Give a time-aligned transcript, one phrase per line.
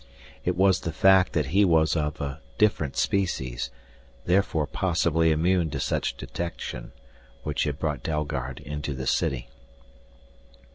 [0.43, 3.69] It was the fact that he was of a different species,
[4.25, 6.91] therefore possibly immune to such detection,
[7.43, 9.47] which had brought Dalgard into the city.